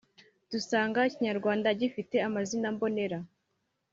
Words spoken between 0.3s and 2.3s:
dusanga ikinyarwanda gifite